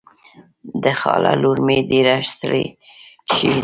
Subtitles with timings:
[0.83, 2.65] د خاله لور مې ډېره ستړې
[3.35, 3.59] شوې ده.